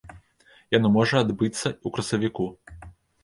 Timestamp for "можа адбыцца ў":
0.95-1.87